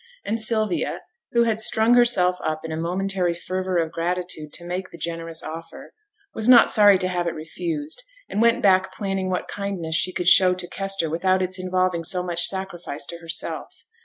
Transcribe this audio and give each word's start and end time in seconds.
And 0.25 0.41
Sylvia, 0.41 1.01
who 1.33 1.43
had 1.43 1.59
strung 1.59 1.93
herself 1.93 2.37
up 2.43 2.61
in 2.65 2.71
a 2.71 2.75
momentary 2.75 3.35
fervour 3.35 3.77
of 3.77 3.91
gratitude 3.91 4.51
to 4.53 4.65
make 4.65 4.89
the 4.89 4.97
generous 4.97 5.43
offer, 5.43 5.93
was 6.33 6.49
not 6.49 6.71
sorry 6.71 6.97
to 6.97 7.07
have 7.07 7.27
it 7.27 7.35
refused, 7.35 8.01
and 8.27 8.41
went 8.41 8.63
back 8.63 8.91
planning 8.95 9.29
what 9.29 9.47
kindness 9.47 9.93
she 9.95 10.11
could 10.11 10.27
show 10.27 10.55
to 10.55 10.67
Kester 10.67 11.07
without 11.07 11.43
its 11.43 11.59
involving 11.59 12.03
so 12.03 12.23
much 12.23 12.45
sacrifice 12.45 13.05
to 13.09 13.19
herself. 13.19 13.85